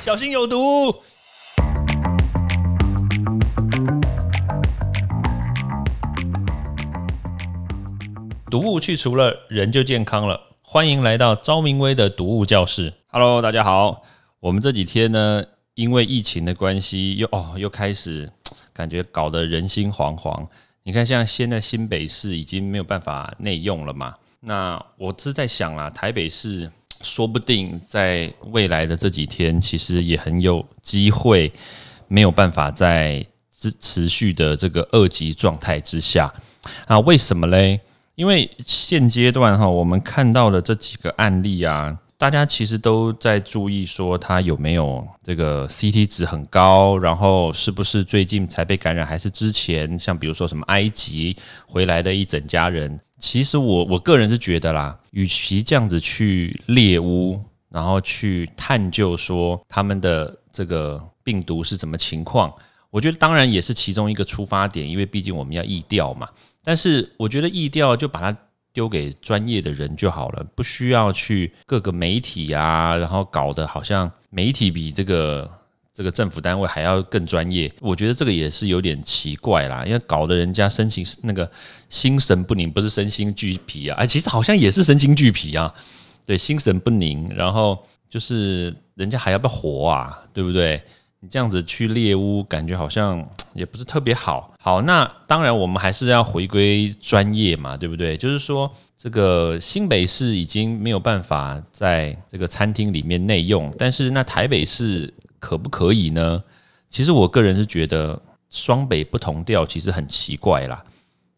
[0.00, 0.94] 小心有毒。
[8.48, 10.40] 毒物去除了，人就健康了。
[10.62, 12.94] 欢迎来到昭明威的毒物教室。
[13.08, 14.02] Hello，大家好。
[14.40, 15.44] 我们这几天呢，
[15.74, 18.32] 因为疫情的关系，又哦又开始
[18.72, 20.46] 感觉搞得人心惶惶。
[20.84, 24.14] 你看，像现在新北市已经没有办法内用了嘛？
[24.40, 26.70] 那我是在想啊，台北市
[27.02, 31.52] 说不定在未来的这几天，其实也很有机会
[32.08, 33.24] 没有办法在
[33.56, 36.32] 持持续的这个二级状态之下
[36.86, 36.98] 啊？
[37.00, 37.80] 为什么嘞？
[38.14, 52.98] 因为现阶段哈，我们看到的这几个案例啊，大家其实都在注意说他有没有这个 CT 值很高，然后是不是最近才被感染，还是之前像比如说什么埃及回来的一整家人。
[53.20, 62.52] 其实我我个人是觉得啦，与其这样子去猎巫，然后去探究说他们的这个病毒是怎么情况，
[62.90, 66.28] 我觉得当然也是其中一个出发点，因为毕竟我们要疫调嘛。
[66.64, 68.36] 但是我觉得疫调就把它
[68.78, 75.50] 丢给专业的人就好了，不需要去各个媒体啊，然后搞得好像媒体比这个
[75.92, 77.68] 这个政府单位还要更专业。
[77.80, 81.50] 我觉得这个也是有点奇怪啦，因为搞得人家身心那个
[81.90, 85.74] 心神不宁，不是身心俱疲啊，哎，其实好像也是身心俱疲啊，
[86.24, 90.80] 对，心神不宁，然后就是人家还要不要活啊，对不对？
[91.20, 94.54] 你这样子去猎巫，感觉好像 也不是特别好。
[94.60, 98.16] 好，那当然我们还是要回归专业嘛，对不对？
[98.16, 106.42] 就是说，这个新北市已经没有办法在这个餐厅里面内用，但是那台北市可不可以呢？
[106.88, 110.84] 其实我个人是觉得双北不同调，其实很奇怪啦。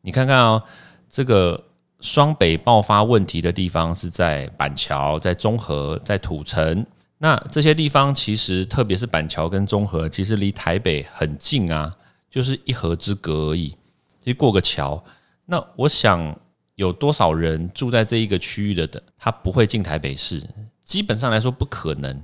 [0.00, 0.62] 你看看哦，
[1.10, 1.62] 这个
[2.00, 6.86] 双北爆发问题的地方是在板桥、在中和、在土城。
[7.18, 11.96] 那这些地方其实，特别是板桥跟中和，其实离台北很近啊，
[12.28, 13.74] 就是一河之隔而已，
[14.20, 15.02] 就过个桥。
[15.46, 16.38] 那我想
[16.74, 20.42] 有多少人住在这一个区域的的，他不会进台北市？
[20.84, 22.22] 基本上来说不可能，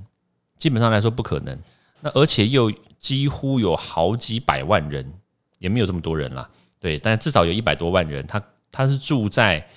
[0.57, 1.57] 基本上来说不可能。
[2.01, 5.11] 那而且又几乎有好几百万人，
[5.57, 6.47] 也没有这么多人啦，
[6.79, 9.67] 对，但至少有一百多万人，他他是住在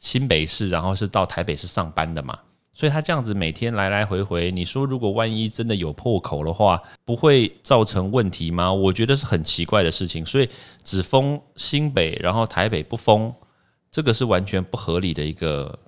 [0.00, 2.38] 新北市，然后是到台北市上班的嘛。
[2.74, 8.72] 所以他这样子每天来来回回，你说如果万一真的有破口的话，不会造成问题吗？
[8.72, 10.26] 我觉得是很奇怪的事情。
[10.26, 10.48] 所以
[10.82, 13.32] 只封新北，然后台北不封，
[13.90, 15.78] 这个是完全不合理的一个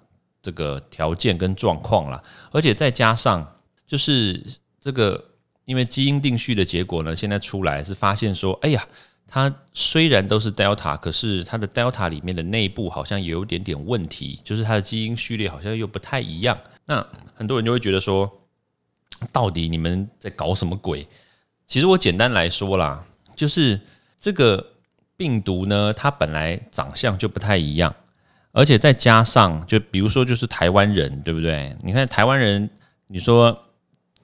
[0.40, 2.22] 这个条件跟状况啦。
[2.52, 3.46] 而且再加上
[3.86, 4.42] 就是
[4.80, 5.22] 这个，
[5.64, 8.86] 因为基因定序的结果呢，现在出来是发现说，哎呀。
[9.28, 16.56] 它虽然都是 Delta，可是它的 Delta 里面的内部好像也有点点问题，就是它的基因序列好像又不太一样。
[16.86, 18.30] 那很多人就会觉得说，
[19.30, 21.06] 到底你们在搞什么鬼？
[21.66, 23.04] 其实我简单来说啦，
[23.36, 23.80] 就是
[24.20, 24.72] 这个
[25.16, 27.94] 病毒呢，它本来长相就不太一样，
[28.52, 31.76] 而且再加上，就比如说就是台湾人，对不对？
[31.82, 32.70] 你看台湾人，
[33.08, 33.62] 你说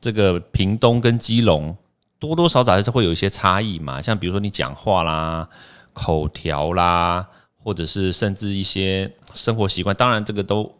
[0.00, 1.76] 这个屏东跟基隆。
[2.18, 5.48] 多多少少还是会有一些差异嘛，像比如说你讲话啦、
[5.92, 10.72] 口条啦，或者是甚至一些生活习惯，当然这个都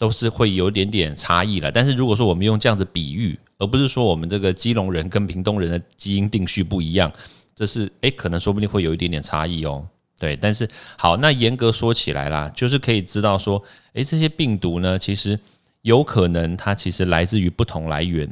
[0.00, 1.70] 都是会有点点差异了。
[1.70, 7.12] 但是如果说我们用这样子比喻，而不是说我们这个基隆人跟屏东人的基因定序不一样，
[7.54, 9.86] 这是诶，可能说不定会有一点点差异哦。
[10.18, 10.66] 对，但是
[10.96, 13.62] 好，那严格说起来啦，就是可以知道说，
[13.92, 15.38] 诶，这些病毒呢，其实
[15.82, 18.26] 有可能它其实来自于不同来源。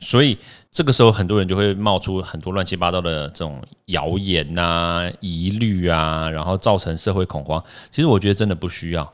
[0.00, 0.38] 所以
[0.70, 7.62] 这个时候，很多人就会冒出很多乱七八糟的这种谣言呐、疑虑啊，然后造成社会恐慌。
[7.90, 9.12] 其实我觉得真的不需要，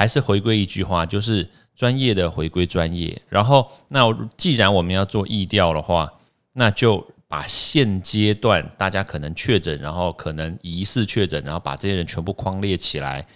[0.00, 1.46] 还是回归一句话，就是
[1.76, 3.20] 专业的回归专业。
[3.28, 6.10] 然后，那既然我们要做疫调的话，
[6.54, 13.26] 那就把现阶段大家可能确诊，然后可能疑似确诊，然后把这些人全部框列起来，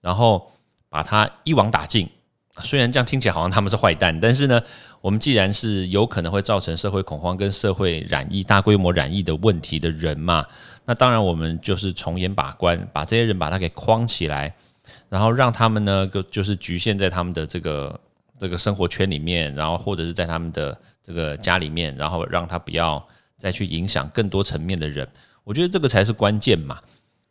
[0.00, 0.50] 然后
[0.88, 2.08] 把它一网打尽。
[2.62, 4.58] 虽然这样听起来好像他们是坏蛋，但是呢。
[5.04, 10.46] 我们既然是有可能会造成社会恐慌跟社会染疫、大规模染疫的问题的人嘛，
[10.86, 14.56] 那当然我们就是从严把关，把这些人把他给框起来，
[15.14, 18.00] 然后让他们呢，就就是局限在他们的这个
[18.40, 23.00] 这个生活圈里面，然后或者是在他们的这个家里面，然后让他不要
[23.38, 25.06] 再去影响更多层面的人。
[25.44, 26.80] 我觉得这个才是关键嘛，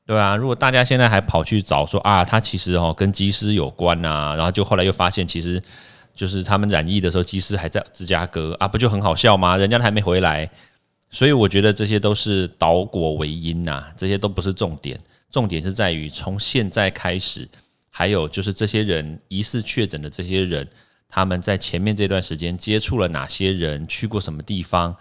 [0.06, 0.38] 对吧？
[0.38, 5.62] 如果大家现在还跑去找说啊，他其实哦跟机师有关啊，然后就后来又发现其实。
[6.16, 9.58] 就是他们染疫的时候，机师还在芝加哥啊，不就很好笑吗？
[9.58, 10.48] 人家还没回来，
[11.10, 15.00] 所以我觉得这些都是导果为因呐，这些都不是重点，
[15.32, 17.50] 重点是在于从现在开始，
[17.96, 20.68] 还有就是这些人疑似确诊的这些人，
[21.08, 24.96] 他们在前面这段时间接触了哪些人，去过什么地方，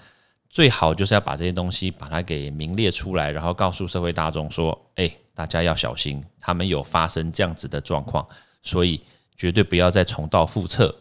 [0.51, 8.29] 最好就是要把这些东西把它给名列出来，然后告诉社会大众说：“哎，大家要小心，他们有发生这样子的状况，
[8.63, 9.01] 所以
[9.39, 10.95] 绝对不要再重蹈覆辙，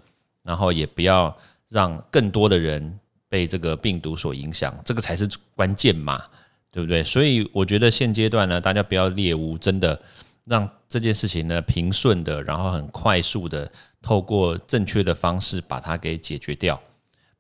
[0.44, 2.98] 然后也不要让更多的人
[3.28, 6.24] 被这个病毒所影响，这个才是关键嘛，
[6.72, 7.04] 对不对？
[7.04, 10.02] 所以我觉得现阶段呢，大家不要猎巫，真的。”
[10.52, 13.72] 让这件事情呢平顺的，然后很快速的
[14.02, 16.78] 透过正确的方式把它给解决掉，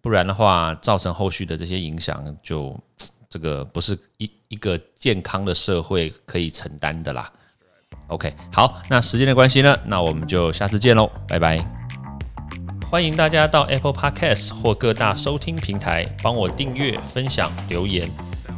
[0.01, 2.73] 不然的话，造成后续的这些影响，就
[3.29, 7.29] 这个不是一一个健康的社会可以承担的啦。
[8.07, 11.59] OK，好，那时间的关系呢，那我们就下次见喽，拜拜。
[12.89, 18.09] 欢迎大家到 Apple Podcast 或各大收听平台帮我订阅、分享、留言。